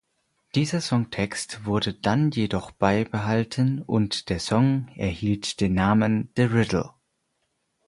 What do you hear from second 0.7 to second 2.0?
Songtext wurde